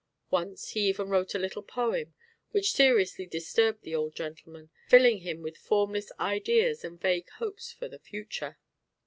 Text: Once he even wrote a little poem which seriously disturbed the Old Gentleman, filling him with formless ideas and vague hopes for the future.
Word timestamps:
Once 0.31 0.69
he 0.69 0.87
even 0.89 1.09
wrote 1.09 1.35
a 1.35 1.37
little 1.37 1.61
poem 1.61 2.15
which 2.49 2.71
seriously 2.71 3.27
disturbed 3.27 3.83
the 3.83 3.93
Old 3.93 4.15
Gentleman, 4.15 4.71
filling 4.87 5.19
him 5.19 5.43
with 5.43 5.55
formless 5.57 6.11
ideas 6.19 6.83
and 6.83 6.99
vague 6.99 7.29
hopes 7.37 7.71
for 7.71 7.87
the 7.87 7.99
future. 7.99 8.57